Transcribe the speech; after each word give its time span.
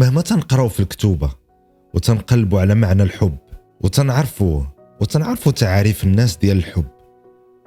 مهما 0.00 0.20
تنقراو 0.20 0.68
في 0.68 0.80
الكتوبة 0.80 1.30
وتنقلبوا 1.94 2.60
على 2.60 2.74
معنى 2.74 3.02
الحب 3.02 3.36
وتنعرفوه 3.80 4.66
وتنعرفوا 5.00 5.52
تعاريف 5.52 6.04
الناس 6.04 6.36
ديال 6.36 6.56
الحب 6.56 6.84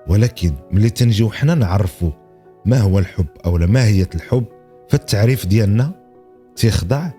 ولكن 0.08 0.54
ملي 0.72 0.90
تنجيو 0.90 1.32
حنا 1.32 1.56
نعرفوا 1.56 2.12
ما 2.66 2.80
هو 2.80 3.00
الحب 3.00 3.28
أو 3.46 3.58
ماهيه 3.58 4.10
الحب 4.16 4.46
فالتعريف 4.90 5.46
ديالنا 5.46 5.92
تيخضع 6.56 7.10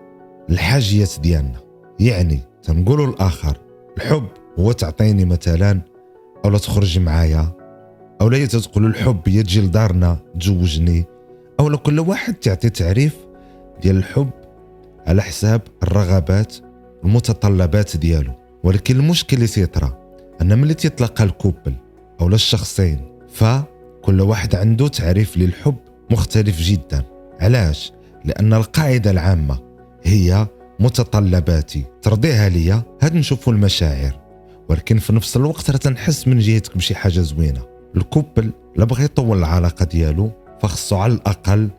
الحاجيات 0.50 1.20
ديالنا. 1.20 1.60
يعني 2.00 2.40
تنقولوا 2.62 3.06
الآخر 3.06 3.56
الحب 3.96 4.28
هو 4.58 4.72
تعطيني 4.72 5.24
مثلا 5.24 5.80
أو 6.44 6.50
لا 6.50 6.58
تخرج 6.58 6.98
معايا 6.98 7.52
أو 8.20 8.28
لا 8.28 8.46
تقول 8.46 8.86
الحب 8.86 9.20
هي 9.26 9.42
تجي 9.42 9.60
لدارنا 9.60 10.18
تزوجني 10.40 11.04
أو 11.60 11.68
لا 11.68 11.76
كل 11.76 12.00
واحد 12.00 12.34
تعطي 12.34 12.70
تعريف 12.70 13.16
ديال 13.82 13.96
الحب 13.96 14.43
على 15.06 15.22
حساب 15.22 15.62
الرغبات 15.82 16.54
المتطلبات 17.04 17.96
ديالو. 17.96 18.32
ولكن 18.64 18.96
المشكل 18.96 19.36
اللي 19.36 19.46
تيطرى 19.46 19.98
أن 20.42 20.58
ملي 20.58 20.74
تيتلاقى 20.74 21.24
الكوبل 21.24 21.74
أو 22.20 22.28
الشخصين 22.28 23.00
فكل 23.28 24.20
واحد 24.20 24.54
عنده 24.54 24.88
تعريف 24.88 25.36
للحب 25.36 25.76
مختلف 26.10 26.60
جدا. 26.60 27.02
علاش؟ 27.40 27.92
لأن 28.24 28.54
القاعدة 28.54 29.10
العامة 29.10 29.58
هي 30.04 30.46
متطلباتي 30.80 31.84
ترضيها 32.02 32.48
ليا؟ 32.48 32.82
هاد 33.02 33.14
نشوفوا 33.14 33.52
المشاعر. 33.52 34.20
ولكن 34.68 34.98
في 34.98 35.12
نفس 35.12 35.36
الوقت 35.36 35.70
راه 35.70 35.76
تنحس 35.76 36.28
من 36.28 36.38
جهتك 36.38 36.76
بشي 36.76 36.94
حاجة 36.94 37.20
زوينة. 37.20 37.62
الكوبل 37.96 38.52
لا 38.76 38.84
بغى 38.84 39.04
يطول 39.04 39.38
العلاقة 39.38 39.84
ديالو 39.84 40.30
فخصو 40.60 40.96
على 40.96 41.12
الأقل 41.12 41.70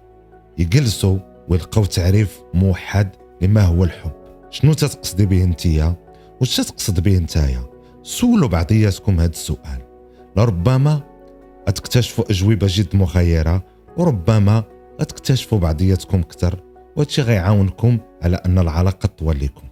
يجلسوا 0.58 1.18
ويلقاو 1.50 1.86
تعريف 1.86 2.42
موحد 2.54 3.16
لما 3.42 3.62
هو 3.62 3.84
الحب. 3.84 4.12
شنو 4.50 4.74
تتقصدي 4.74 5.26
به 5.26 5.44
انتيا؟ 5.44 5.96
واش 6.42 6.56
تقصد 6.56 7.00
به 7.00 7.18
نتايا 7.18 7.64
سولوا 8.04 8.50
بعضياتكم 8.50 9.20
هذا 9.20 9.32
السؤال. 9.32 9.82
لربما 10.38 11.02
تكتشفوا 11.66 12.32
أجوبة 12.32 12.68
جد 12.70 12.96
مغايره 12.96 13.64
وربما 13.98 14.64
تكتشفوا 15.00 15.60
بعضياتكم 15.60 16.20
أكثر 16.20 16.60
وهادشي 16.96 17.22
غيعاونكم 17.22 17.98
على 18.22 18.36
أن 18.36 18.60
العلاقة 18.60 19.08
تطول 19.08 19.40
لكم 19.40 19.68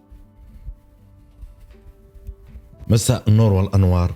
مساء 2.87 3.23
النور 3.27 3.53
والأنوار. 3.53 4.15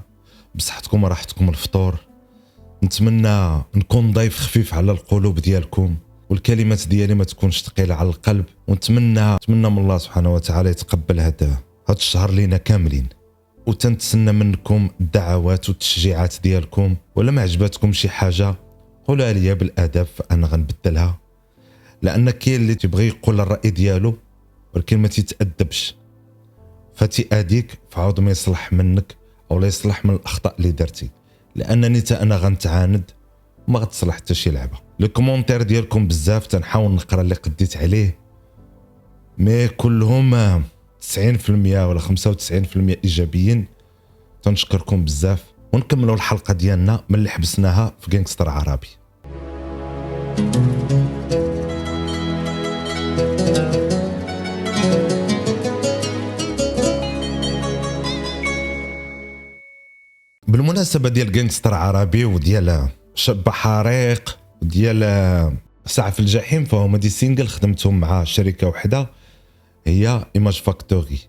بصحتكم 0.55 1.03
وراحتكم 1.03 1.49
الفطور. 1.49 1.99
نتمنى 2.83 3.57
نكون 3.75 4.11
ضيف 4.11 4.39
خفيف 4.39 4.73
على 4.73 4.91
القلوب 4.91 5.39
ديالكم. 5.39 5.95
والكلمات 6.29 6.87
ديالي 6.87 7.15
ما 7.15 7.23
تكونش 7.23 7.61
ثقيلة 7.61 7.95
على 7.95 8.09
القلب. 8.09 8.45
ونتمنى 8.67 9.35
نتمنى 9.35 9.69
من 9.69 9.77
الله 9.77 9.97
سبحانه 9.97 10.33
وتعالى 10.33 10.69
يتقبل 10.69 11.19
هذا 11.19 11.57
هذا 11.89 11.97
الشهر 11.97 12.31
لينا 12.31 12.57
كاملين. 12.57 13.07
وتنتسنى 13.67 14.31
منكم 14.31 14.89
الدعوات 15.01 15.69
والتشجيعات 15.69 16.35
ديالكم. 16.43 16.95
ولا 17.15 17.31
ما 17.31 17.41
عجبتكم 17.41 17.93
شي 17.93 18.09
حاجة 18.09 18.55
قولها 19.07 19.33
لي 19.33 19.55
بالادب 19.55 20.03
فانا 20.03 20.47
غنبدلها. 20.47 21.19
لأن 22.01 22.29
كاين 22.29 22.61
اللي 22.61 22.75
تيبغي 22.75 23.07
يقول 23.07 23.39
الرأي 23.39 23.69
ديالو 23.69 24.17
ولكن 24.73 24.97
ما 24.97 25.07
تيتأدبش. 25.07 25.95
فتياديك 26.95 27.79
فعاود 27.89 28.19
ما 28.19 28.31
يصلح 28.31 28.73
منك 28.73 29.15
أو 29.51 29.59
لا 29.59 29.67
يصلح 29.67 30.05
من 30.05 30.13
الأخطاء 30.13 30.55
اللي 30.57 30.71
درتي. 30.71 31.09
لأنني 31.55 32.01
تا 32.01 32.21
أنا 32.21 32.37
غنتعاند 32.37 33.11
ما 33.67 33.79
غتصلح 33.79 34.15
حتى 34.15 34.33
شي 34.33 34.49
لعبة. 34.49 34.77
les 34.99 35.07
commentaires 35.07 35.61
ديالكم 35.61 36.07
بزاف 36.07 36.47
تنحاول 36.47 36.91
نقرا 36.91 37.21
اللي 37.21 37.35
قديت 37.35 37.77
عليه 37.77 38.19
mais 39.37 39.67
كلهم 39.67 40.63
90% 41.01 41.49
ولا 41.49 41.99
95% 41.99 42.97
إيجابيين 43.03 43.67
تنشكركم 44.43 45.05
بزاف. 45.05 45.43
ونكملوا 45.73 46.15
الحلقة 46.15 46.53
ديالنا 46.53 47.03
من 47.09 47.15
اللي 47.15 47.29
حبسناها 47.29 47.93
في 47.99 48.11
جانكستر 48.11 48.49
عربي. 48.49 48.87
بالمناسبة 60.47 61.09
ديال 61.09 61.31
جانكستر 61.31 61.73
عربي 61.73 62.25
وديال 62.25 62.89
شاب 63.17 63.49
حريق 63.49 64.37
وديال 64.61 65.57
ساعه 65.85 66.09
في 66.09 66.19
الجحيم 66.19 66.65
فهما 66.65 66.97
des 66.97 67.09
singles 67.09 67.47
خدمتهم 67.47 67.99
مع 67.99 68.23
شركة 68.23 68.67
وحدة 68.67 69.09
هي 69.85 70.25
Image 70.35 70.61
Factory 70.61 71.19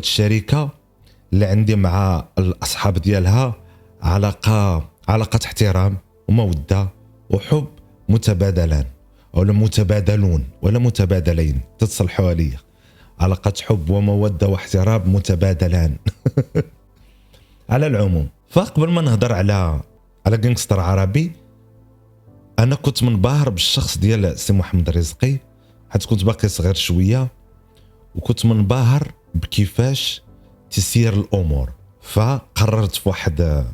وهاد 0.00 0.08
الشركة 0.08 0.70
اللي 1.32 1.46
عندي 1.46 1.76
مع 1.76 2.24
الأصحاب 2.38 2.94
ديالها 2.98 3.54
علاقة 4.02 4.88
علاقة 5.08 5.38
احترام 5.44 5.96
ومودة 6.28 6.88
وحب 7.30 7.66
متبادلان. 8.08 8.84
ولا 9.32 9.52
متبادلون 9.52 10.44
ولا 10.62 10.78
متبادلين 10.78 11.60
تتصلحوا 11.78 12.28
عليا. 12.28 12.58
علاقة 13.20 13.52
حب 13.62 13.90
ومودة 13.90 14.48
واحترام 14.48 15.14
متبادلان. 15.14 15.96
على 17.70 17.86
العموم 17.86 18.28
فقبل 18.50 18.88
ما 18.90 19.02
نهضر 19.02 19.32
على 19.32 19.80
على 20.26 20.36
جانكستر 20.36 20.80
عربي 20.80 21.32
أنا 22.58 22.74
كنت 22.74 23.02
منبهر 23.02 23.48
بالشخص 23.50 23.98
ديال 23.98 24.38
سي 24.38 24.52
محمد 24.52 24.90
رزقي. 24.90 25.36
حيت 25.90 26.04
كنت 26.04 26.24
باقي 26.24 26.48
صغير 26.48 26.74
شوية 26.74 27.28
وكنت 28.14 28.46
منبهر 28.46 29.19
بكيفاش 29.34 30.22
تسير 30.70 31.12
الأمور. 31.12 31.72
فقررت 32.02 32.94
في 32.94 33.08
واحد 33.08 33.64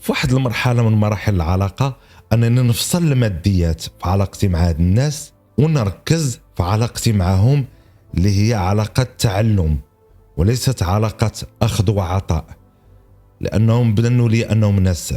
في 0.00 0.12
واحد 0.12 0.32
المرحلة 0.32 0.88
من 0.88 0.92
مراحل 0.92 1.34
العلاقة 1.34 1.96
أنني 2.32 2.62
نفصل 2.62 3.12
الماديات 3.12 3.80
في 3.80 3.90
علاقتي 4.04 4.48
مع 4.48 4.68
هاد 4.68 4.80
الناس 4.80 5.32
ونركز 5.58 6.40
في 6.56 6.62
علاقتي 6.62 7.12
معهم 7.12 7.64
اللي 8.14 8.48
هي 8.48 8.54
علاقة 8.54 9.02
تعلم 9.02 9.78
وليست 10.36 10.82
علاقة 10.82 11.32
أخذ 11.62 11.90
وعطاء. 11.90 12.44
لأنهم 13.40 13.94
بنوا 13.94 14.28
لي 14.28 14.52
أنهم 14.52 14.80
ناس 14.80 15.14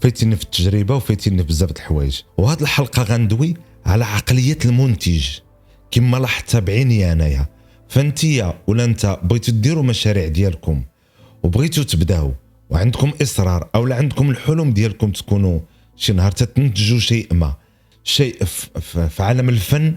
فايتيني 0.00 0.36
في 0.36 0.42
التجربة 0.42 0.96
وفايتيني 0.96 1.38
في 1.38 1.48
بزاف 1.48 1.72
د 1.72 1.76
الحوايج. 1.76 2.20
وهاد 2.38 2.60
الحلقة 2.60 3.02
غندوي 3.02 3.54
على 3.86 4.04
عقلية 4.04 4.58
المنتج. 4.64 5.28
كما 5.90 6.16
لاحظتها 6.16 6.60
بعيني 6.60 7.12
أنايا. 7.12 7.55
فانتيا 7.88 8.58
ولا 8.66 8.84
انت 8.84 9.18
بغيتو 9.22 9.52
ديروا 9.52 9.82
مشاريع 9.82 10.28
ديالكم 10.28 10.82
وبغيتو 11.42 11.82
تبداو 11.82 12.32
وعندكم 12.70 13.12
إصرار 13.22 13.68
أو 13.74 13.86
لا 13.86 13.96
عندكم 13.96 14.30
الحلم 14.30 14.70
ديالكم 14.70 15.10
تكونوا 15.10 15.60
شي 15.96 16.12
نهار 16.12 16.32
تنتجوا 16.32 16.98
شيء 16.98 17.34
ما 17.34 17.54
شيء 18.04 18.44
في 19.08 19.22
عالم 19.22 19.48
الفن 19.48 19.94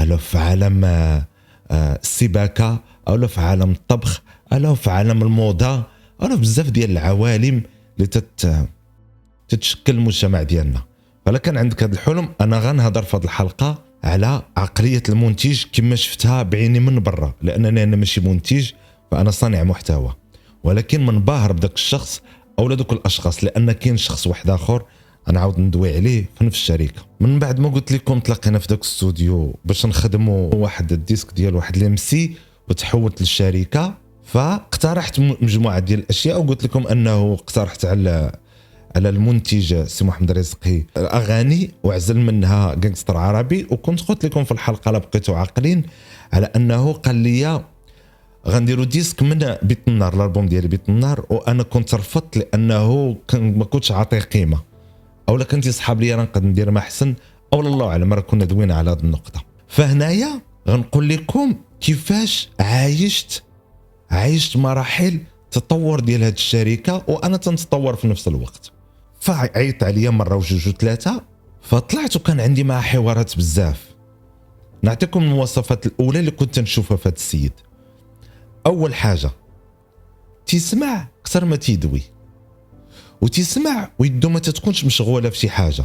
أو 0.00 0.16
في 0.16 0.38
عالم 0.38 0.84
آه، 0.84 1.26
آه، 1.70 1.98
السباكة 2.02 2.80
أو 3.08 3.26
في 3.26 3.40
عالم 3.40 3.70
الطبخ 3.70 4.22
أو 4.52 4.74
في 4.74 4.90
عالم 4.90 5.22
الموضة 5.22 5.82
أو 6.22 6.36
بزاف 6.36 6.70
ديال 6.70 6.90
العوالم 6.90 7.62
اللي 7.96 8.06
تت 8.06 8.66
تتشكل 9.48 9.94
المجتمع 9.94 10.42
ديالنا. 10.42 10.82
فلا 11.26 11.38
كان 11.38 11.56
عندك 11.56 11.82
هذا 11.82 11.94
الحلم 11.94 12.28
أنا 12.40 12.58
غنهضر 12.58 13.02
في 13.02 13.16
هذه 13.16 13.24
الحلقة 13.24 13.82
على 14.04 14.42
عقلية 14.56 15.02
المنتج 15.08 15.64
كما 15.72 15.96
شفتها 15.96 16.42
بعيني 16.42 16.80
من 16.80 17.00
برا 17.00 17.34
لأنني 17.42 17.82
أنا 17.82 17.96
ماشي 17.96 18.20
منتج 18.20 18.70
فأنا 19.10 19.30
صانع 19.30 19.62
محتوى. 19.62 20.14
ولكن 20.64 21.06
منبهر 21.06 21.52
بداك 21.52 21.74
الشخص 21.74 22.22
أو 22.58 22.74
دوك 22.74 22.92
الأشخاص 22.92 23.44
لأن 23.44 23.72
كاين 23.72 23.96
شخص 23.96 24.26
واحد 24.26 24.50
آخر 24.50 24.82
أنا 25.28 25.40
عاود 25.40 25.60
ندوي 25.60 25.96
عليه 25.96 26.28
في 26.38 26.44
نفس 26.44 26.56
الشركة. 26.56 27.02
من 27.20 27.38
بعد 27.38 27.60
ما 27.60 27.68
قلت 27.68 27.92
لكم 27.92 28.20
تلاقينا 28.20 28.58
في 28.58 28.66
داك 28.68 28.78
الاستوديو 28.78 29.56
باش 29.64 29.86
نخدموا 29.86 30.54
واحد 30.54 30.92
ال 30.92 30.98
disque 30.98 31.32
ديال 31.34 31.56
واحد 31.56 31.76
ال 31.76 31.96
MC 31.96 32.36
وتحولت 32.68 33.20
للشركة 33.20 33.94
فاقترحت 34.24 35.20
مجموعة 35.20 35.78
ديال 35.78 35.98
الأشياء 35.98 36.40
وقلت 36.42 36.64
لكم 36.64 36.86
أنه 36.86 37.32
اقترحت 37.32 37.84
على 37.84 38.32
على 38.96 39.08
المنتج 39.08 39.84
سي 39.84 40.04
محمد 40.04 40.32
رزقي. 40.32 40.84
أغاني 40.96 41.70
وعزل 41.82 42.16
منها 42.16 42.74
جانجستر 42.74 43.16
عربي 43.16 43.66
وكنت 43.70 44.00
قلت 44.00 44.26
لكم 44.26 44.44
في 44.44 44.52
الحلقة 44.52 44.90
لا 44.90 44.98
بقيتوا 44.98 45.36
عاقلين 45.36 45.82
على 46.32 46.46
أنه 46.56 46.92
قال 46.92 47.14
لي 47.14 47.64
غنديروا 48.48 48.84
disque 48.84 49.22
من 49.22 49.56
بيت 49.62 49.78
النار 49.88 50.14
الألبوم 50.14 50.46
ديالي 50.46 50.68
بيت 50.68 50.88
النار 50.88 51.26
وأنا 51.30 51.62
كنت 51.62 51.94
رفضت 51.94 52.38
لأنه 52.38 53.16
كان 53.28 53.58
ما 53.58 53.64
كنتش 53.64 53.92
عاطيه 53.92 54.18
قيمة. 54.18 54.60
اولا 55.28 55.44
كنت 55.44 55.66
يصحاب 55.66 56.00
لي 56.00 56.14
أنا 56.14 56.22
نقدر 56.22 56.46
ندير 56.46 56.70
ما 56.70 56.78
احسن 56.78 57.14
أو 57.52 57.60
الله 57.60 57.86
أعلم 57.88 58.14
راه 58.14 58.20
كنا 58.20 58.44
دوينا 58.44 58.74
على 58.74 58.90
هذه 58.90 59.00
النقطة. 59.00 59.44
فهنايا 59.68 60.40
غنقول 60.68 61.08
لكم 61.08 61.54
كيفاش 61.80 62.48
عايشت 62.60 63.42
عايشت 64.10 64.56
مراحل 64.56 65.20
تطور 65.50 66.00
ديال 66.00 66.24
هذه 66.24 66.32
الشركة 66.32 67.04
وأنا 67.08 67.36
تنتطور 67.36 67.96
في 67.96 68.08
نفس 68.08 68.28
الوقت. 68.28 68.72
فعيط 69.20 69.84
عليا 69.84 70.10
مرة 70.10 70.36
وجوج 70.36 70.68
وثلاثة 70.68 71.24
فطلعت 71.62 72.16
وكان 72.16 72.40
عندي 72.40 72.64
معاه 72.64 72.80
حوارات 72.80 73.36
بزاف. 73.36 73.94
نعطيكم 74.82 75.22
المواصفات 75.22 75.86
الأولى 75.86 76.18
اللي 76.18 76.30
كنت 76.30 76.58
نشوفها 76.58 76.96
في 76.96 77.08
هذا 77.08 77.16
السيد. 77.16 77.52
أول 78.66 78.94
حاجة 78.94 79.30
تسمع 80.46 81.08
أكثر 81.20 81.44
ما 81.44 81.56
تيدوي. 81.56 82.02
وتسمع 83.20 83.90
ويدو 83.98 84.28
ما 84.28 84.38
تتكونش 84.38 84.84
مشغولة 84.84 85.30
في 85.30 85.38
شي 85.38 85.50
حاجة. 85.50 85.84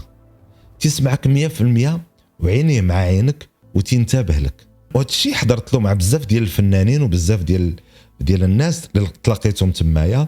تسمعك 0.79 1.27
100% 1.27 1.99
وعينيه 2.39 2.81
مع 2.81 2.95
عينك 2.95 3.49
وتنتبه 3.75 4.37
لك. 4.37 4.67
وهذا 4.93 5.07
الشيء 5.09 5.33
حضرت 5.33 5.73
له 5.73 5.79
مع 5.79 5.93
بزاف 5.93 6.25
ديال 6.25 6.43
الفنانين 6.43 7.01
وبزاف 7.01 7.43
ديال 7.43 7.75
ديال 8.19 8.43
الناس 8.43 8.89
اللي 8.95 9.07
تلاقيتهم 9.23 9.71
تمايا. 9.71 10.27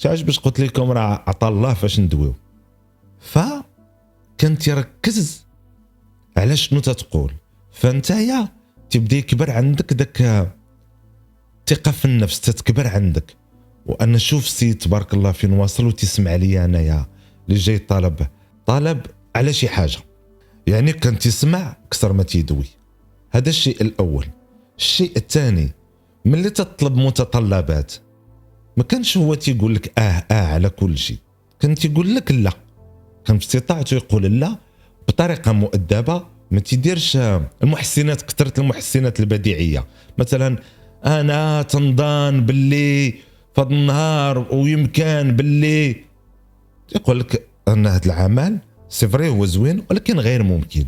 تعرف 0.00 0.22
باش 0.22 0.38
قلت 0.38 0.60
لكم 0.60 0.90
راه 0.90 1.24
عطى 1.26 1.48
الله 1.48 1.74
فاش 1.74 2.00
ندويو. 2.00 2.34
ف 3.20 3.38
كان 4.38 4.58
تيركز 4.58 5.46
على 6.36 6.56
شنو 6.56 6.80
تتقول. 6.80 7.32
فانتيا 7.72 8.48
تبدأ 8.90 9.16
يكبر 9.16 9.50
عندك 9.50 9.92
داك 9.92 10.50
الثقة 11.60 11.92
في 11.92 12.04
النفس 12.04 12.40
تتكبر 12.40 12.86
عندك. 12.86 13.36
وأنا 13.86 14.18
شوف 14.18 14.48
سي 14.48 14.74
تبارك 14.74 15.14
الله 15.14 15.32
فين 15.32 15.52
واصل 15.52 15.86
وتسمع 15.86 16.34
لي 16.34 16.64
انايا 16.64 17.06
اللي 17.48 17.58
جاي 17.58 17.78
طالب 17.78 18.26
طالب 18.66 19.06
على 19.36 19.52
شي 19.52 19.68
حاجة. 19.68 19.98
يعني 20.66 20.92
كان 20.92 21.18
تسمع 21.18 21.76
أكثر 21.86 22.12
ما 22.12 22.22
تيدوي. 22.22 22.66
هذا 23.30 23.48
الشيء 23.48 23.82
الأول. 23.82 24.26
الشيء 24.78 25.12
الثاني 25.16 25.72
ملي 26.24 26.50
تطلب 26.50 26.96
متطلبات 26.96 27.92
ما 28.80 28.84
كانش 28.86 29.16
هو 29.16 29.34
تيقول 29.34 29.74
لك 29.74 29.92
آه 29.98 30.24
آه 30.30 30.46
على 30.46 30.68
كل 30.68 30.98
شيء. 30.98 31.16
كان 31.60 31.74
تيقول 31.74 32.14
لك 32.14 32.32
لا. 32.32 32.52
كان 33.24 33.38
في 33.38 33.44
استطاعته 33.44 33.94
يقول 33.94 34.40
لا 34.40 34.56
بطريقة 35.08 35.52
مؤدبة 35.52 36.24
ما 36.50 36.60
تيديرش 36.60 37.18
المحسنات 37.62 38.22
كثرة 38.22 38.60
المحسنات 38.60 39.20
البديعية. 39.20 39.84
مثلا 40.18 40.58
أنا 41.06 41.62
تنظن 41.62 42.46
باللي 42.46 43.14
فهاد 43.54 43.72
النهار 43.72 44.54
ويمكن 44.54 45.36
باللي. 45.36 45.96
يقول 46.96 47.20
لك 47.20 47.46
أن 47.68 47.86
هذا 47.86 48.06
العمل 48.06 48.58
c'est 48.88 49.08
vrai 49.08 49.28
هو 49.28 49.46
زوين 49.46 49.84
ولكن 49.90 50.20
غير 50.20 50.42
ممكن. 50.42 50.84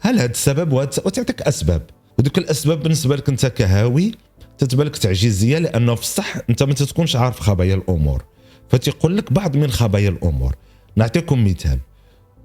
هل 0.00 0.18
هذا 0.20 0.30
السبب؟ 0.30 0.72
وتعطيك 0.72 1.42
أسباب. 1.42 1.82
وديك 2.18 2.38
الأسباب 2.38 2.82
بالنسبة 2.82 3.16
لك 3.16 3.28
أنت 3.28 3.46
كهاوي 3.46 4.12
تتبان 4.60 4.86
لك 4.86 4.96
تعجيزية 4.96 5.58
لأنه 5.58 5.94
في 5.94 6.02
الصح 6.02 6.36
أنت 6.50 6.62
ما 6.62 6.74
تكونش 6.74 7.16
عارف 7.16 7.40
خبايا 7.40 7.74
الأمور. 7.74 8.24
فتيقول 8.68 9.16
لك 9.16 9.32
بعض 9.32 9.56
من 9.56 9.70
خبايا 9.70 10.08
الأمور. 10.08 10.54
نعطيكم 10.96 11.44
مثال. 11.44 11.78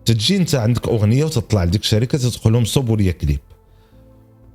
تجي 0.06 0.38
أنت 0.38 0.56
عندك 0.56 0.88
أغنية 0.88 1.26
وتطلع 1.26 1.64
لديك 1.64 1.82
الشركة 1.82 2.18
تقول 2.18 2.54
لهم 2.54 2.66
صوبوا 2.66 2.98
لي 2.98 3.14
كليب. 3.14 3.40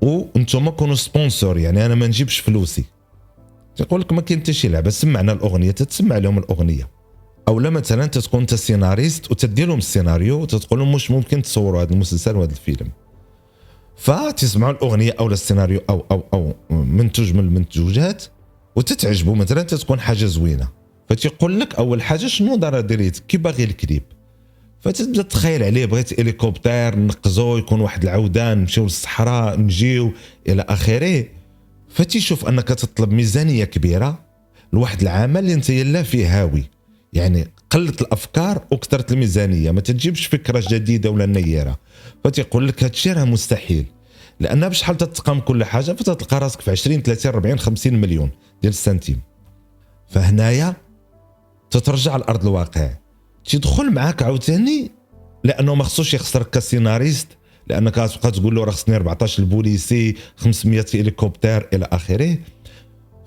وأنتم 0.00 0.70
كونوا 0.70 0.94
sponsor 0.94 1.58
يعني 1.58 1.86
أنا 1.86 1.94
ما 1.94 2.06
نجيبش 2.06 2.38
فلوسي. 2.38 2.84
تقول 3.76 4.00
لك 4.00 4.12
ما 4.12 4.20
كاين 4.20 4.40
حتى 4.40 4.52
شي 4.52 4.68
لعبة. 4.68 4.90
سمعنا 4.90 5.32
الأغنية 5.32 5.70
تتسمع 5.70 6.18
لهم 6.18 6.38
الأغنية. 6.38 6.88
أو 7.48 7.60
لا 7.60 7.70
مثلا 7.70 8.06
تكون 8.06 8.40
أنت 8.40 8.54
سيناريست 8.54 9.30
وتدي 9.30 9.64
لهم 9.64 9.78
السيناريو 9.78 10.40
وتقول 10.40 10.78
لهم 10.78 10.92
مش 10.92 11.10
ممكن 11.10 11.42
تصوروا 11.42 11.82
هذا 11.82 11.92
المسلسل 11.92 12.36
وهذا 12.36 12.52
الفيلم. 12.52 12.90
فتسمعوا 14.00 14.73
الأغنية 14.73 15.14
أو 15.20 15.26
السيناريو 15.26 15.81
أو 15.91 16.06
أو 16.11 16.25
أو 16.35 16.55
منتج 16.70 17.35
من 17.35 17.41
المنتوجات 17.41 18.25
وتتعجبوا 18.76 19.37
مثلا 19.37 19.62
تكون 19.62 20.00
حاجة 20.00 20.25
زوينة 20.25 20.69
فتيقول 21.08 21.61
لك 21.61 21.75
أول 21.75 22.02
حاجة 22.02 22.26
شنو 22.26 22.56
دار 22.56 22.81
ديريت 22.81 23.19
كي 23.19 23.37
باغي 23.37 23.64
الكليب. 23.64 24.02
فتبدأ 24.81 25.23
تخيل 25.23 25.62
عليه 25.62 25.87
بغيت 25.87 26.20
هليكوبتر 26.20 26.99
نقزو 26.99 27.58
يكون 27.58 27.81
واحد 27.81 28.02
العودان 28.02 28.58
نمشيو 28.58 28.85
للصحراء 28.85 29.61
نجيو 29.61 30.12
إلى 30.49 30.64
آخره. 30.69 31.25
فتيشوف 31.88 32.49
أنك 32.49 32.69
تطلب 32.69 33.12
ميزانية 33.12 33.64
كبيرة 33.64 34.19
لواحد 34.73 35.02
العمل 35.02 35.41
اللي 35.41 35.55
أنت 35.55 35.70
لا 35.70 36.02
فيه 36.02 36.41
هاوي. 36.41 36.64
يعني 37.12 37.49
قلت 37.70 38.00
الأفكار 38.02 38.64
وكثرت 38.70 39.12
الميزانية. 39.12 39.70
ما 39.70 39.81
تجيبش 39.81 40.26
فكرة 40.26 40.64
جديدة 40.70 41.11
ولا 41.11 41.26
نيرة. 41.26 41.78
فتيقول 42.25 42.69
لك 42.69 42.82
هذا 42.82 42.93
الشيء 42.93 43.12
راه 43.12 43.25
مستحيل. 43.25 43.87
لأن 44.40 44.69
بشحال 44.69 44.96
تتقام 44.96 45.40
كل 45.40 45.64
حاجة 45.64 45.93
فتلقى 45.93 46.38
راسك 46.38 46.61
في 46.61 46.70
20 46.70 47.02
30 47.02 47.32
40 47.32 47.58
50 47.58 47.94
مليون 47.94 48.31
ديال 48.62 48.72
السنتيم. 48.72 49.20
فهنايا 50.08 50.75
تترجع 51.70 52.17
لأرض 52.17 52.46
الواقع. 52.46 52.90
تيدخل 53.44 53.90
معاك 53.93 54.23
عاوتاني 54.23 54.90
لأنه 55.44 55.75
ما 55.75 55.84
خصوش 55.84 56.14
يخسرك 56.14 56.50
كسيناريست 56.50 57.28
لأنك 57.66 57.94
تبقى 57.94 58.31
تقول 58.31 58.55
له 58.55 58.64
راه 58.64 58.70
خصني 58.70 58.96
14 58.96 59.43
البوليسي 59.43 60.14
500 60.37 60.87
هليكوبتر 60.94 61.69
إلى 61.73 61.88
آخره. 61.93 62.38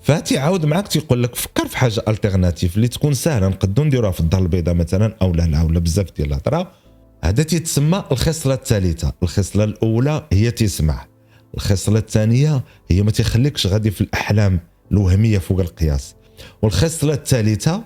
فتيعاود 0.04 0.66
معاك 0.66 0.88
تيقول 0.88 1.24
لك 1.24 1.36
فكر 1.36 1.68
في 1.68 1.78
حاجة 1.78 2.04
alternative 2.08 2.76
اللي 2.76 2.88
تكون 2.88 3.14
سهلة 3.14 3.48
نقدروا 3.48 3.88
نديروها 3.88 4.12
في 4.12 4.20
الدار 4.20 4.42
البيضاء 4.42 4.76
مثلا 4.76 5.16
أو 5.22 5.34
لا 5.34 5.44
لا 5.44 5.62
ولا 5.62 5.80
بزاف 5.80 6.12
ديال 6.18 6.28
الهضرة. 6.28 6.72
هذا 7.24 7.44
تيتسمى 7.44 8.04
الخصلة 8.12 8.54
الثالثة. 8.54 9.14
الخصلة 9.24 9.64
الأولى 9.64 10.28
هي 10.34 10.52
تسمع 10.52 11.06
الخصلة 11.56 12.00
الثانية 12.00 12.64
هي 12.90 13.02
ما 13.02 13.12
تيخليكش 13.12 13.68
غادي 13.68 13.92
في 13.92 14.02
الأحلام 14.02 14.60
الوهمية 14.92 15.38
فوق 15.38 15.60
القياس. 15.60 16.16
والخصلة 16.62 17.14
الثالثة 17.14 17.84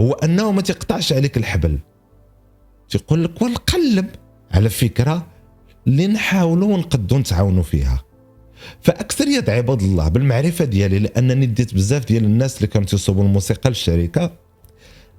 هو 0.00 0.12
أنه 0.12 0.52
ما 0.52 0.62
تيقطعش 0.62 1.12
عليك 1.12 1.36
الحبل. 1.36 1.78
تيقول 2.88 3.24
لك 3.24 3.42
ونقلب 3.42 4.06
على 4.50 4.70
فكرة 4.70 5.26
اللي 5.86 6.06
نحاولوا 6.06 6.74
ونقدوا 6.74 7.18
نتعاونوا 7.18 7.62
فيها. 7.62 8.09
فأكثرية 8.82 9.44
عباد 9.48 9.82
الله 9.82 10.08
بالمعرفة 10.08 10.64
ديالي 10.64 10.98
لأنني 10.98 11.46
ديت 11.46 11.74
بزاف 11.74 12.04
ديال 12.04 12.24
الناس 12.24 12.56
اللي 12.56 12.66
كانوا 12.66 12.86
تيصوبوا 12.86 13.24
الموسيقى 13.24 13.70
للشركة 13.70 14.32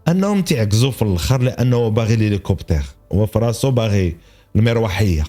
أنهم 0.08 0.42
تيعكزوا 0.42 0.92
في 0.92 1.02
الأخر 1.02 1.42
لأنه 1.42 1.88
باغي 1.88 2.16
ليليكوبتر 2.16 2.84
هو 3.14 3.26
في 3.26 3.40
راسو 3.40 3.72
باغي 3.72 4.18
المروحية 4.56 5.24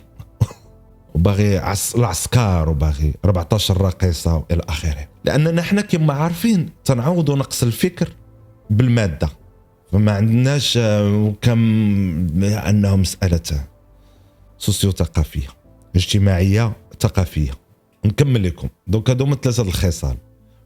وباغي 1.15 1.59
عس 1.59 1.95
العسكر 1.95 2.69
وباغي 2.69 3.15
14 3.25 3.81
راقصه 3.81 4.37
والى 4.37 4.63
آخره. 4.69 5.09
لأننا 5.25 5.63
حنا 5.63 5.81
كما 5.81 6.13
عارفين 6.13 6.69
تنعوضوا 6.85 7.37
نقص 7.37 7.63
الفكر 7.63 8.09
بالمادة 8.71 9.29
فما 9.93 10.13
عندناش 10.13 10.77
آه، 10.77 11.35
كم 11.43 11.59
انه 12.45 12.97
مسألة 12.97 13.65
socio 14.59 14.91
ثقافيه 14.91 15.47
اجتماعيه 15.97 16.73
ثقافيه 17.01 17.51
نكمل 18.05 18.47
لكم. 18.47 18.69
دوك 18.87 19.11
هادو 19.11 19.25
هما 19.25 19.37
ثلاثة 19.37 19.63
الخصال. 19.63 20.17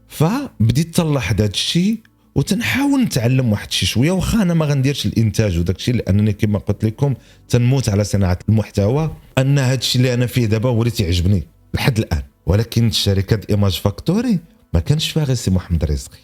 فبديت 0.08 0.96
تلاحظ 0.96 1.34
هذا 1.34 1.46
الشيء 1.46 1.98
وتنحاول 2.34 3.02
نتعلم 3.02 3.52
واحد 3.52 3.72
شي 3.72 3.86
شوية. 3.86 4.10
واخا 4.10 4.42
أنا 4.42 4.54
ما 4.54 4.66
غنديرش 4.66 5.06
الإنتاج 5.06 5.58
وداك 5.58 5.76
الشيء 5.76 5.94
لأنني 5.94 6.32
كما 6.32 6.58
قلت 6.58 6.84
لكم 6.84 7.14
تنموت 7.48 7.88
على 7.88 8.04
صناعة 8.04 8.38
المحتوى 8.48 9.16
أن 9.38 9.58
هذا 9.58 9.78
الشيء 9.78 10.00
اللي 10.00 10.14
أنا 10.14 10.26
فيه 10.26 10.46
دابا 10.46 10.68
هو 10.68 10.82
اللي 10.82 10.90
تيعجبني 10.90 11.42
لحد 11.74 11.98
الآن. 11.98 12.22
ولكن 12.46 12.90
شركه 12.90 13.40
Image 13.50 13.72
Factory 13.72 14.38
ما 14.74 14.80
كانش 14.80 15.10
فيها 15.10 15.24
غير 15.24 15.36
سي 15.36 15.50
محمد 15.50 15.84
رزقي. 15.84 16.18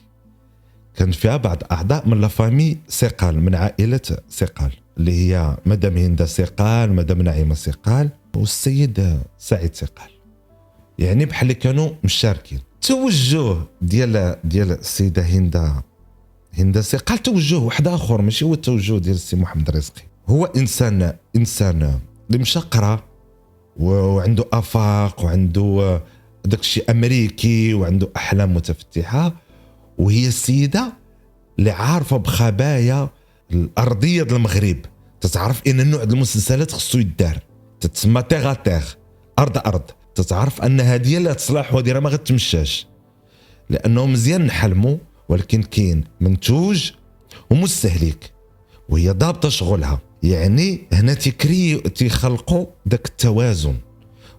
كان 0.97 1.11
فيها 1.11 1.37
بعض 1.37 1.63
أعضاء 1.73 2.09
من 2.09 2.21
la 2.21 2.34
famille 2.34 2.79
سيقال 2.89 3.41
من 3.41 3.55
عائلة 3.55 4.01
سيقال 4.29 4.73
اللي 4.99 5.13
هي 5.13 5.57
مدام 5.67 5.97
هند 5.97 6.25
سيقال 6.25 6.93
مدام 6.93 7.23
نعيمة 7.23 7.55
سيقال 7.55 8.11
والسيد 8.37 9.21
سعيد 9.39 9.75
سيقال. 9.75 10.11
يعني 10.99 11.25
بحال 11.25 11.53
كانوا 11.53 11.91
مشاركين 12.05 12.59
توجه 12.81 13.57
ديال 13.83 14.37
ديال 14.45 14.71
السيدة 14.73 15.23
هند 15.23 15.73
هند 16.55 16.81
سيقال 16.81 17.19
توجه 17.19 17.59
واحد 17.59 17.89
آخر 17.89 18.23
ماشي 18.23 18.45
هو 18.45 18.55
التوجه 18.55 18.99
ديال 18.99 19.15
السي 19.15 19.37
محمد 19.37 19.71
رزقي. 19.71 20.03
هو 20.29 20.45
انسان 20.45 21.17
إنسان 21.37 22.01
اللي 22.31 22.39
مشى 22.39 22.59
قرا 22.59 23.01
وعنده 23.77 24.45
آفاق 24.53 25.25
وعنده 25.25 26.01
داك 26.45 26.61
الشيء 26.61 26.91
أمريكي 26.91 27.75
وعنده 27.75 28.09
أحلام 28.17 28.55
متفتحة 28.55 29.35
وهي 29.99 30.29
السيدة 30.29 30.93
اللي 31.59 31.71
عارفة 31.71 32.17
بخبايا 32.17 33.09
الأرضية 33.53 34.23
ديال 34.23 34.37
المغرب. 34.37 34.77
تتعرف 35.21 35.63
إن 35.67 35.81
النوع 35.81 36.05
ديال 36.05 36.15
المسلسلات 36.15 36.71
خصو 36.71 36.99
يدار 36.99 37.39
تتسمى 37.81 38.23
تيغ 38.23 38.55
أرض 39.39 39.59
أرض. 39.59 39.91
تتعرف 40.15 40.63
أن 40.63 40.81
هذه 40.81 41.19
لا 41.19 41.33
تصلح 41.33 41.75
وهذه 41.75 42.01
ما 42.01 42.11
غتمشاش. 42.11 42.87
لأنه 43.71 44.07
مزيان 44.07 44.47
نحلموا 44.47 44.97
ولكن 45.29 45.63
كاين 45.63 46.05
منتوج 46.21 46.91
ومستهلك 47.51 48.33
وهي 48.89 49.11
ضابطة 49.11 49.49
شغلها. 49.49 50.01
يعني 50.23 50.81
هنا 50.93 51.15
تيكري 51.15 51.79
تيخلقوا 51.79 52.67
ذاك 52.89 53.07
التوازن. 53.07 53.77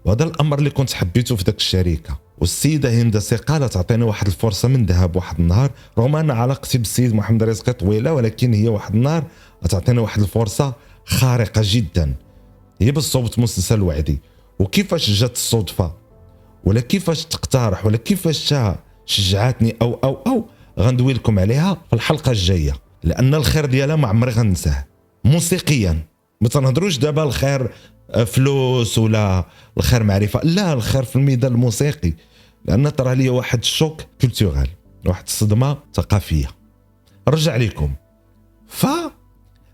وهذا 0.05 0.23
الأمر 0.23 0.59
اللي 0.59 0.69
كنت 0.69 0.93
حبيته 0.93 1.35
في 1.35 1.43
ذاك 1.43 1.57
الشركة. 1.57 2.19
والسيدة 2.37 3.01
هند 3.01 3.17
قالت 3.17 3.73
تعطيني 3.73 4.03
واحد 4.03 4.27
الفرصة 4.27 4.67
من 4.67 4.85
ذهب 4.85 5.15
واحد 5.15 5.39
النهار. 5.39 5.71
رغم 5.97 6.15
أن 6.15 6.31
علاقتي 6.31 6.77
بالسيد 6.77 7.13
محمد 7.13 7.43
رزقي 7.43 7.73
طويلة 7.73 8.13
ولكن 8.13 8.53
هي 8.53 8.67
واحد 8.67 8.95
النهار. 8.95 9.23
تعطيني 9.69 9.99
واحد 9.99 10.21
الفرصة 10.21 10.73
خارقة 11.05 11.61
جدا. 11.65 12.15
هي 12.81 12.91
بالصوت 12.91 13.39
مسلسل 13.39 13.81
وعدي. 13.81 14.19
وكيفاش 14.63 15.11
جات 15.11 15.35
الصدفة؟ 15.35 15.93
ولا 16.63 16.81
كيفاش 16.81 17.25
تقترح؟ 17.25 17.85
ولا 17.85 17.97
كيفاش 17.97 18.53
شجعتني؟ 19.05 19.75
أو 19.81 19.93
أو 20.03 20.13
أو 20.27 20.45
غندوي 20.79 21.13
لكم 21.13 21.39
عليها 21.39 21.77
في 21.89 21.93
الحلقة 21.93 22.31
الجاية. 22.31 22.73
لأن 23.03 23.35
الخير 23.35 23.65
ديالها 23.65 23.95
ما 23.95 24.07
عمري 24.07 24.31
غنساه 24.31 24.85
موسيقيا. 25.23 26.05
ما 26.41 26.49
تنهضروش 26.49 26.97
دابا 26.97 27.23
الخير 27.23 27.71
آه، 28.11 28.23
فلوس 28.23 28.97
ولا 28.97 29.45
الخير 29.77 30.03
معرفة. 30.03 30.39
لا 30.43 30.73
الخير 30.73 31.03
في 31.03 31.15
الميدان 31.15 31.51
الموسيقي. 31.51 32.13
لأن 32.65 32.89
طرا 32.89 33.13
لي 33.13 33.29
واحد 33.29 33.59
الشوك 33.59 34.01
كولتورال 34.21 34.67
واحد 35.05 35.23
الصدمة 35.27 35.77
ثقافية. 35.93 36.47
رجع 37.27 37.55
لكم. 37.55 37.93
ف 38.67 38.85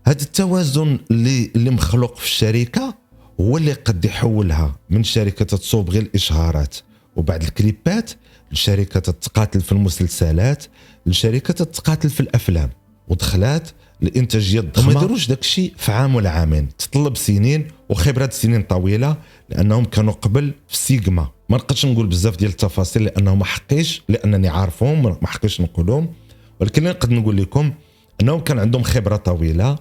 هذا 0.06 0.22
التوازن 0.22 0.98
اللي 1.10 1.50
اللي 1.56 1.70
مخلوق 1.70 2.16
في 2.16 2.24
الشركة 2.24 2.99
هو 3.40 3.56
اللي 3.56 3.72
قد 3.72 4.04
يحولها 4.04 4.76
من 4.90 5.04
شركة 5.04 5.44
تصوب 5.44 5.90
غير 5.90 6.02
الإشهارات 6.02 6.76
وبعد 7.16 7.42
الكليبات 7.42 8.10
لشركة 8.52 9.00
تتقاتل 9.00 9.60
في 9.60 9.72
المسلسلات 9.72 10.64
لشركة 11.06 11.54
تتقاتل 11.54 12.10
في 12.10 12.20
الأفلام 12.20 12.70
ودخلات 13.08 13.68
الانتاجيه 14.02 14.60
الضخمه 14.60 14.90
وما 14.90 15.00
داروش 15.00 15.28
داك 15.28 15.40
الشيء 15.40 15.74
في 15.76 15.92
عام 15.92 16.14
ولا 16.14 16.30
عامين 16.30 16.68
تطلب 16.78 17.16
سنين 17.16 17.68
وخبرات 17.88 18.32
سنين 18.32 18.62
طويلة 18.62 19.16
لأنهم 19.48 19.84
كانوا 19.84 20.12
قبل 20.12 20.52
في 20.68 20.76
سيجما 20.76 21.28
ما 21.48 21.56
نقدرش 21.56 21.86
نقول 21.86 22.06
بزاف 22.06 22.36
ديال 22.36 22.50
التفاصيل 22.50 23.04
لأنه 23.04 23.34
ما 23.34 23.44
حقيش 23.44 24.02
لأنني 24.08 24.48
عارفهم 24.48 25.02
ما 25.02 25.26
حقيش 25.26 25.60
نقولهم. 25.60 26.12
ولكن 26.60 26.82
نقدر 26.84 27.14
نقول 27.14 27.36
لكم 27.36 27.72
أنهم 28.20 28.40
كان 28.40 28.58
عندهم 28.58 28.82
خبرة 28.82 29.16
طويلة 29.16 29.78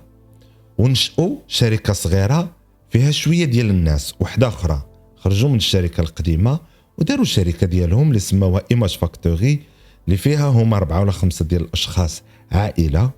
ونشأوا 0.77 1.35
شركة 1.47 1.93
صغيرة 1.93 2.58
فيها 2.89 3.11
شوية 3.11 3.45
ديال 3.45 3.69
الناس 3.69 4.13
وحدة 4.19 4.47
أخرى. 4.47 4.85
خرجوا 5.15 5.49
من 5.49 5.55
الشركة 5.55 6.01
القديمة 6.01 6.59
وداروا 6.97 7.21
الشركة 7.21 7.67
ديالهم 7.67 8.07
اللي 8.07 8.19
سموها 8.19 8.61
ايماج 8.71 8.97
فاكتوري 8.97 9.59
اللي 10.05 10.17
فيها 10.17 10.47
هما 10.47 10.77
اربعه 10.77 11.01
ولا 11.01 11.11
خمسة 11.11 11.45
ديال 11.45 11.61
الأشخاص 11.61 12.21
عائلة 12.51 13.11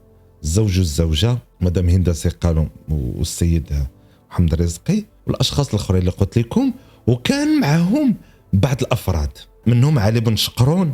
الزوج 0.44 0.78
والزوجة 0.78 1.38
مدام 1.62 1.90
هند 1.90 2.12
سيقالو 2.12 2.68
والسيد 2.90 3.86
محمد 4.32 4.56
رزقي 4.56 5.04
والأشخاص 5.28 5.70
الأخرين 5.70 6.00
اللي 6.00 6.12
قلت 6.12 6.38
لكم. 6.38 6.74
وكان 7.08 7.60
معهم 7.60 8.16
بعض 8.54 8.82
الأفراد 8.82 9.38
منهم 9.68 10.00
علي 10.00 10.20
بن 10.20 10.36
شقرون 10.36 10.94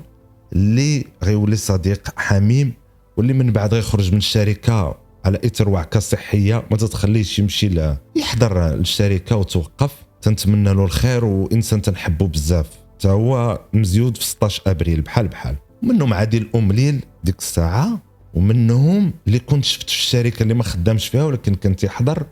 اللي 0.54 1.06
غيولي 1.24 1.56
صديق 1.56 2.20
حميم 2.20 2.74
واللي 3.18 3.34
من 3.34 3.52
بعد 3.52 3.74
غيخرج 3.74 4.12
من 4.12 4.18
الشركة. 4.18 5.07
على 5.28 5.40
اثر 5.46 5.70
وعكه 5.70 6.00
صحيه 6.00 6.64
ما 6.72 6.78
تتخليش 6.78 7.40
يمشي 7.40 7.68
لا 7.68 7.98
يحضر 8.16 8.74
الشركة 8.74 9.36
وتوقف. 9.36 9.92
تنتمنى 10.22 10.74
له 10.74 10.84
الخير 10.84 11.26
وإنسان 11.26 11.82
تنحبه 11.82 12.28
بزاف. 12.28 12.68
تا 13.00 13.10
هو 13.10 13.62
مزيود 13.74 14.18
في 14.18 14.24
16 14.26 14.62
أبريل 14.68 15.02
بحال 15.02 15.28
بحال. 15.28 15.56
منهم 15.84 16.14
عادل 16.14 16.50
ام 16.56 16.72
ليل 16.72 17.06
ديك 17.24 17.40
الساعة 17.40 18.00
ومنهم 18.34 19.14
اللي 19.28 19.40
كنت 19.40 19.66
شفت 19.66 19.90
في 19.90 19.96
الشركة 19.96 20.44
اللي 20.44 20.54
ما 20.54 20.64
خدامش 20.64 21.08
فيها 21.08 21.24
ولكن 21.24 21.56
كان 21.56 21.76
تيحضر 21.76 22.26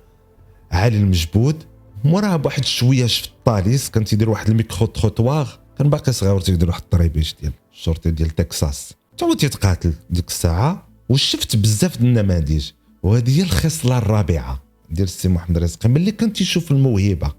علي 0.72 0.98
المجبود 0.98 1.64
موراها 2.06 2.36
بواحد 2.36 2.66
شوية 2.66 3.06
شفت 3.06 3.32
طاليس 3.46 3.90
كان 3.90 4.04
تيدير 4.04 4.30
واحد 4.30 4.50
ال 4.50 4.88
micro-trottoir 4.88 5.60
كان 5.78 5.90
باقي 5.90 6.12
صغير 6.12 6.40
تيدير 6.40 6.70
واحد 6.70 6.82
الطريبيش 6.82 7.36
ديال 7.42 7.54
الشرطي 7.74 8.12
ديال 8.12 8.30
تكساس. 8.30 8.94
تا 9.18 9.26
هو 9.26 9.34
تيتقاتل 9.34 9.94
ديك 10.10 10.28
الساعة 10.28 10.88
وشفت 11.10 11.56
بزاف 11.56 12.02
النماذج. 12.02 12.72
وهذه 13.06 13.40
هي 13.40 13.44
الخصلة 13.44 13.98
الرابعة 13.98 14.64
ديال 14.90 15.08
السي 15.08 15.30
محمد 15.30 15.58
رزقي 15.58 15.90
ملي 15.90 16.12
كان 16.12 16.34
تيشوف 16.34 16.72
الموهبة 16.72 17.32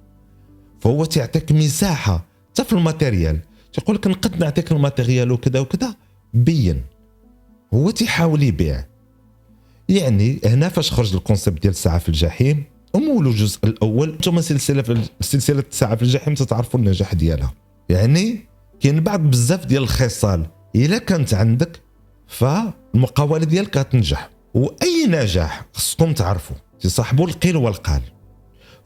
فهو 0.81 1.05
تيعطيك 1.05 1.53
مساحة 1.53 2.25
حتى 2.51 2.65
في 2.65 2.73
ال 2.73 2.79
matériel. 2.79 3.41
تيقول 3.73 3.97
لك 3.97 4.07
نقد 4.07 4.41
نعطيك 4.41 4.73
ال 4.73 4.79
matériel 4.79 5.33
وكذا 5.33 5.61
وكذا 5.61 5.95
بين. 6.35 6.83
هو 7.75 7.91
تيحاول 7.91 8.43
يبيع. 8.43 8.85
يعني 9.89 10.41
هنا 10.45 10.69
فاش 10.69 10.93
خرج 10.93 11.15
ال 11.15 11.21
concept 11.21 11.63
ديال 11.63 11.73
الساعة 11.73 11.99
في 11.99 12.09
الجحيم 12.09 12.65
ومولوا 12.95 13.33
الجزء 13.33 13.59
الأول 13.65 14.11
أنتم 14.11 14.41
سلسلة 14.41 14.83
في 14.83 15.03
سلسلة 15.21 15.65
الساعة 15.71 15.97
في 15.97 16.03
الجحيم 16.03 16.35
تتعرفوا 16.35 16.81
النجاح 16.81 17.15
ديالها. 17.15 17.55
يعني 17.89 18.39
كاين 18.81 19.01
بعض 19.01 19.21
بزاف 19.21 19.67
ديال 19.67 19.83
الخصال. 19.83 20.47
إلا 20.77 20.99
كانت 20.99 21.35
عندك 21.35 21.81
فالمقاولة 22.27 23.45
ديالك 23.45 23.77
غتنجح. 23.77 24.36
وأي 24.57 25.07
نجاح 25.09 25.67
خصكم 25.73 26.13
تعرفوا 26.13 26.57
تصاحبوا 26.81 27.27
القيل 27.29 27.57
والقال. 27.57 28.03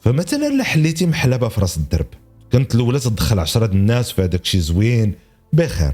فمثلا 0.01 0.47
إلا 0.47 0.65
حليتي 0.65 1.07
محلبة 1.07 1.49
في 1.49 1.61
رأس 1.61 1.77
الدرب 1.77 2.07
كانت 2.53 2.75
الأولى 2.75 2.99
تدخل 2.99 3.39
عشرة 3.39 3.67
الناس 3.67 4.13
في 4.13 4.23
هذاك 4.23 4.41
الشيء 4.41 4.61
زوين 4.61 5.15
بخير. 5.53 5.93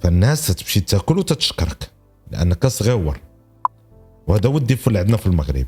فالناس 0.00 0.46
تمشي 0.46 0.80
تاكل 0.80 1.18
وتتشكرك 1.18 1.90
لأنك 2.32 2.66
صغيور 2.66 3.20
وهذا 4.26 4.48
هو 4.48 4.56
ال 4.56 4.62
défaut 4.62 4.96
عندنا 4.96 5.16
في 5.16 5.26
المغرب. 5.26 5.66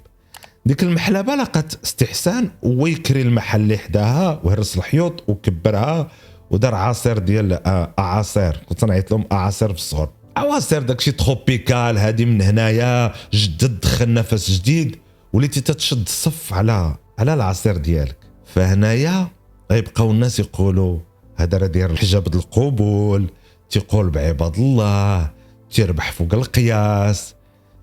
ديك 0.67 0.83
المحلبة 0.83 1.35
لقات 1.35 1.75
استحسان 1.85 2.51
ويكري 2.63 3.23
المحل 3.23 3.61
اللي 3.61 3.79
حداها 3.79 4.41
وهرس 4.45 4.77
الحيوط 4.77 5.29
وكبرها 5.29 6.11
ودار 6.51 6.75
عصير 6.75 7.19
ديال 7.19 7.67
أعاصير. 7.99 8.57
كنت 8.69 8.85
نعيط 8.85 9.11
لهم 9.11 9.25
أعاصير 9.33 9.69
في 9.69 9.79
الصغر. 9.79 10.11
عواصير 10.37 10.83
داكشي 10.83 11.13
تروبيكال 11.13 11.99
هادي 11.99 12.25
من 12.25 12.43
هنايا 12.43 13.13
جدد 13.33 13.81
دخل 13.81 14.15
نفس 14.15 14.51
جديد 14.51 14.97
وليتي 15.33 15.61
تتشد 15.61 16.03
الصف 16.03 16.55
على 16.55 16.97
على 17.19 17.35
العصير 17.35 17.77
ديالك. 17.77 18.17
فهنايا 18.55 19.29
غيبقاو 19.73 20.11
الناس 20.11 20.39
يقولوا 20.39 20.99
هذا 21.37 21.59
راه 21.59 21.67
داير 21.67 21.91
الحجاب 21.91 22.35
القبول 22.35 23.31
تيقول 23.71 24.11
بعباد 24.11 24.57
الله 24.57 25.31
تيربح 25.71 26.13
فوق 26.13 26.35
القياس 26.35 27.35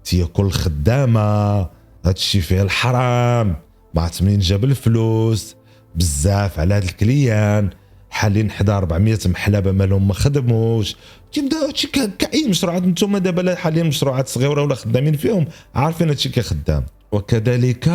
تياكل 0.04 0.52
خدامة 0.52 1.60
هادشي 2.06 2.42
فيه 2.42 2.62
الحرام 2.62 3.56
ما 3.94 4.12
منين 4.22 4.40
جاب 4.40 4.64
الفلوس 4.64 5.56
بزاف 5.96 6.60
على 6.60 6.74
هاد 6.74 6.84
الكليان 6.84 7.70
حالين 8.10 8.52
حدا 8.52 8.78
400 8.78 9.20
محلبة 9.26 9.72
مالهم 9.72 10.08
ما 10.08 10.14
خدموش 10.14 10.96
تيبدا 11.34 11.68
هادشي 11.68 11.88
كاين 11.88 12.50
مشروعات 12.50 12.84
أنتم 12.84 13.18
دابا 13.18 13.56
حاليا 13.56 13.84
مشروعات 13.84 14.28
صغيرة 14.28 14.62
ولا 14.62 14.76
خدامين 14.76 15.18
فيهم 15.18 15.46
عارفين 15.76 16.10
هادشي 16.10 16.30
كيخدام. 16.30 16.86
وكذلك 17.12 17.92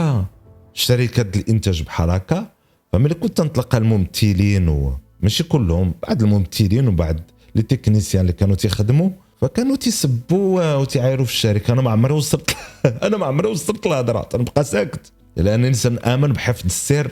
شركات 0.74 1.36
الإنتاج 1.36 1.82
بحال 1.82 2.10
هكا 2.10 2.46
فملي 2.92 3.14
كنت 3.14 3.40
نتلقى 3.40 3.78
الممثلين 3.78 4.68
وماشي 4.68 5.44
كلهم 5.44 5.94
بعض 6.08 6.22
الممثلين 6.22 6.88
وبعض 6.88 7.16
لي 7.54 7.62
تكنيسيان 7.62 8.20
اللي 8.20 8.32
كانوا 8.32 8.54
تيخدموا 8.54 9.10
فكانوا 9.40 9.76
تيسبوا 9.76 10.74
وتيعايروا 10.74 11.24
في 11.24 11.32
الشركة. 11.32 11.72
أنا 11.72 11.82
ما 11.82 11.90
عمري 11.90 12.12
وصلت 12.12 12.56
أنا 13.06 13.16
ما 13.16 13.26
عمري 13.26 13.48
وصلت 13.48 13.86
الهضره 13.86 14.22
تنبقى 14.22 14.64
ساكت. 14.64 15.12
لأن 15.36 15.60
الانسان 15.60 15.98
امن 15.98 16.32
بحفظ 16.32 16.64
السر 16.64 17.10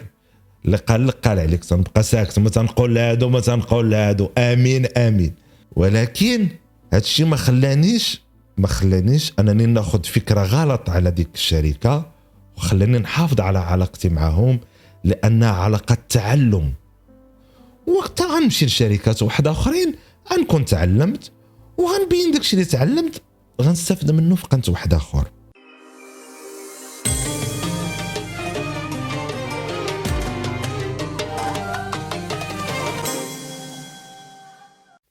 اللي 0.65 0.77
قال 0.77 1.07
لك 1.07 1.15
قال 1.15 1.39
عليك 1.39 1.65
تنبقى 1.65 2.03
ساكت. 2.03 2.39
ما 2.39 2.51
تنقول 2.51 2.95
لهادو 2.95 3.29
ما 3.29 3.41
تنقول 3.41 3.91
لهادو. 3.91 4.31
آمين 4.39 4.87
آمين. 4.87 5.46
ولكن 5.77 6.49
هادشي 6.93 7.25
ما 7.25 7.37
خلانيش 7.37 8.23
ما 8.57 8.67
خلانيش 8.67 9.33
أنني 9.39 9.67
ناخذ 9.67 10.05
فكرة 10.05 10.43
غلط 10.43 10.91
على 10.91 11.11
ديك 11.11 11.29
الشركة 11.35 12.13
وخلاني 12.57 12.99
نحافظ 12.99 13.41
على 13.41 13.59
علاقتي 13.59 14.09
معهم 14.09 14.61
لانها 15.05 15.51
علاقة 15.51 15.97
تعلم. 16.09 16.73
وقتها 17.87 18.37
غنمشي 18.37 18.67
لشركات 18.67 19.23
واحدة 19.23 19.51
أخرين 19.51 19.95
غنكون 20.33 20.65
تعلمت 20.65 21.33
وغنبين 21.79 22.31
داكشي 22.31 22.57
اللي 22.57 22.65
تعلمت 22.65 23.23
غنستافد 23.63 24.11
منه 24.11 24.35
في 24.35 24.47
قنت 24.47 24.69
واحد 24.69 24.95
آخر. 24.95 25.29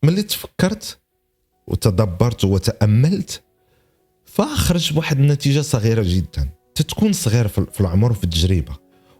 ملي 0.06 0.24
تفكرت 0.24 0.98
وتدبرت 1.68 2.46
وتأملت 2.46 3.42
فخرج 4.26 4.94
بواحد 4.94 5.20
النتيجة 5.20 5.62
صغيرة 5.62 6.04
جدا. 6.06 6.50
تتكون 6.76 7.14
صغير 7.14 7.48
في 7.48 7.82
العمر 7.82 8.12
وفي 8.12 8.24
التجربة 8.24 8.74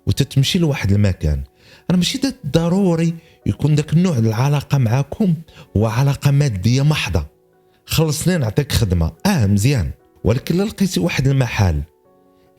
وتتمشي 0.08 0.60
لواحد 0.60 0.92
المكان. 0.92 1.44
أنا 1.90 1.98
ماشي 1.98 2.20
ضروري 2.48 3.16
يكون 3.46 3.76
ذاك 3.76 3.94
النوع 3.94 4.18
العلاقة 4.18 4.78
معاكم 4.78 5.34
هو 5.78 5.86
علاقة 5.86 6.32
مادية 6.32 6.82
محضة. 6.82 7.26
خلصني 7.86 8.38
نعطيك 8.38 8.72
خدمة. 8.72 9.12
آه 9.26 9.46
مزيان. 9.46 9.92
ولكن 10.24 10.58
لقيتي 10.58 11.00
واحد 11.00 11.28
المحل 11.28 11.82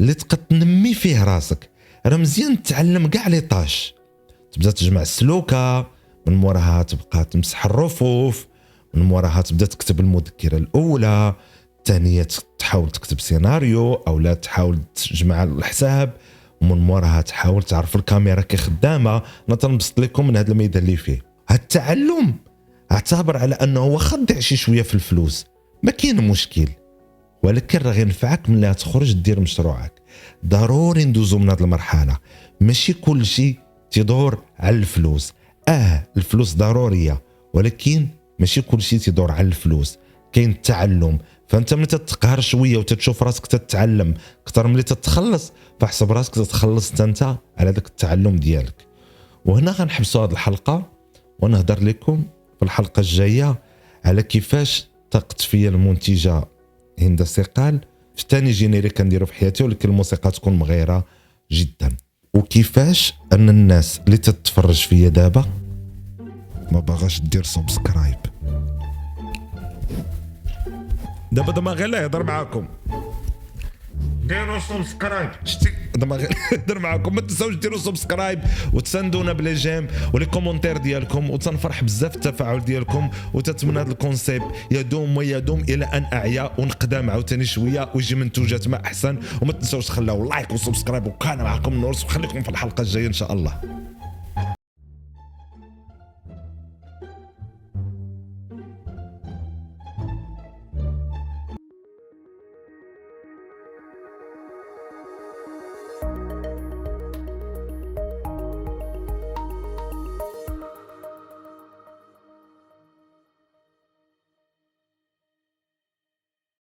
اللي 0.00 0.14
تقد 0.14 0.38
تنمي 0.38 0.94
فيه 0.94 1.24
راسك 1.24 1.70
راه 2.06 2.16
مزيان 2.16 2.62
تعلم 2.62 3.06
كاع 3.06 3.28
لي 3.28 3.40
طاش 3.40 3.94
تبدا 4.52 4.70
تجمع 4.70 5.02
السلوكة 5.02 5.86
من 6.26 6.34
موراها 6.34 6.82
تبقى 6.82 7.24
تمسح 7.24 7.66
الرفوف 7.66 8.46
من 8.94 9.02
موراها 9.02 9.40
تبدأ 9.40 9.66
تكتب 9.66 10.00
المذكرة 10.00 10.56
الأولى 10.56 11.34
الثانية 11.78 12.28
تحاول 12.58 12.90
تكتب 12.90 13.20
سيناريو 13.20 13.94
أو 13.94 14.18
لا 14.18 14.34
تحاول 14.34 14.78
تجمع 14.94 15.42
الحساب 15.42 16.12
ومن 16.60 16.78
موراها 16.78 17.20
تحاول 17.20 17.62
تعرف 17.62 17.96
الكاميرا 17.96 18.40
كي 18.40 18.56
خدامة. 18.56 19.22
أنا 19.48 19.56
تنبسط 19.56 20.00
لكم 20.00 20.26
من 20.26 20.36
هذا 20.36 20.52
الميدان 20.52 20.82
اللي 20.82 20.96
فيه. 20.96 21.22
هذا 21.48 21.60
التعلم 21.60 22.34
اعتبر 22.92 23.36
على 23.36 23.54
أنه 23.54 23.84
واخا 23.84 24.16
تضيع 24.16 24.40
شي 24.40 24.56
شوية 24.56 24.82
في 24.82 24.94
الفلوس. 24.94 25.46
ما 25.82 25.90
كاين 25.90 26.28
مشكل. 26.28 26.68
ولكن 27.42 27.78
راه 27.78 27.92
غينفعك 27.92 28.50
ملي 28.50 28.74
تخرج 28.74 29.12
دير 29.12 29.40
مشروعك. 29.40 29.92
ضروري 30.46 31.04
ندوزو 31.04 31.38
من 31.38 31.50
هذه 31.50 31.60
المرحلة. 31.60 32.16
ماشي 32.60 32.92
كل 32.92 33.26
شيء 33.26 33.58
تدور 33.90 34.42
على 34.58 34.76
الفلوس. 34.76 35.32
آه 35.68 36.06
الفلوس 36.16 36.54
ضرورية 36.54 37.22
ولكن 37.54 38.08
ماشي 38.38 38.62
كل 38.62 38.82
شيء 38.82 38.98
تدور 38.98 39.32
على 39.32 39.46
الفلوس. 39.46 39.98
كاين 40.32 40.50
التعلم 40.50 41.18
فأنت 41.48 41.74
ملي 41.74 41.86
تتقهر 41.86 42.40
شوية 42.40 42.76
وتتشوف 42.76 43.22
راسك 43.22 43.46
تتعلم 43.46 44.14
أكثر 44.42 44.66
ملي 44.66 44.82
تتخلص 44.82 45.52
فاحسب 45.80 46.12
راسك 46.12 46.34
تتخلص 46.34 47.00
أنت 47.00 47.22
على 47.58 47.70
ذاك 47.70 47.86
التعلم 47.86 48.36
ديالك. 48.36 48.86
وهنا 49.44 49.70
غنحبسوا 49.70 50.24
هذه 50.24 50.32
الحلقة 50.32 50.92
ونهضر 51.38 51.84
لكم 51.84 52.24
في 52.58 52.64
الحلقة 52.64 53.00
الجاية 53.00 53.62
على 54.04 54.22
كيفاش 54.22 54.88
فيا 55.38 55.68
المنتجة 55.68 56.44
هند 56.98 57.22
سيقال 57.22 57.80
في 58.16 58.24
ثاني 58.28 58.50
générique 58.50 58.88
كنديرو 58.88 59.26
في 59.26 59.34
حياتي 59.34 59.64
ولكن 59.64 59.88
الموسيقى 59.88 60.30
تكون 60.30 60.52
مغيرة 60.52 61.04
جدا. 61.52 61.96
وكيفاش 62.36 63.14
أن 63.32 63.48
الناس 63.48 64.00
اللي 64.06 64.16
تتفرج 64.16 64.86
فيا 64.86 65.08
دابا 65.08 65.44
ما 66.72 66.80
باغاش 66.80 67.20
دير 67.20 67.44
subscribe 67.44 68.18
دابا 71.32 71.52
دابا 71.52 71.70
غير 71.70 71.94
يهضر 71.94 72.22
معاكم. 72.22 72.68
ديروا 74.24 74.58
subscribe 74.58 75.30
شتي 75.44 75.72
يهضر 76.02 76.78
معاكم 76.86 77.14
ما 77.14 77.20
تنساوش 77.20 77.54
ديروا 77.54 77.78
subscribe 77.78 78.40
وتساندونا 78.72 79.32
ب 79.32 79.38
les 79.38 79.54
j'aime 79.54 79.86
و 80.12 80.16
les 80.16 80.26
commentaires 80.26 80.76
ديالكم 80.76 81.30
وتنفرح 81.30 81.84
بزاف 81.84 82.16
التفاعل 82.16 82.64
ديالكم 82.64 83.10
وتتمنى 83.34 83.80
هذا 83.80 83.92
ال 83.92 83.99
concept 83.99 84.46
يدوم 84.70 85.16
ويدوم 85.16 85.60
إلى 85.60 85.84
أن 85.84 86.06
أعيا 86.12 86.50
ونقدم 86.58 87.10
عاوتاني 87.10 87.44
شوية 87.44 87.88
ويجي 87.94 88.14
منتوجات 88.14 88.68
ما 88.68 88.84
أحسن. 88.84 89.18
وما 89.42 89.52
تنساوش 89.52 89.86
تخلوا 89.86 90.26
like 90.26 90.50
و 90.50 90.56
subscribe 90.56 91.06
وكان 91.06 91.38
معكم 91.38 91.74
نورس 91.74 92.04
وخليكم 92.04 92.42
في 92.42 92.48
الحلقة 92.48 92.80
الجاية 92.80 93.06
إن 93.06 93.12
شاء 93.12 93.32
الله. 93.32 93.75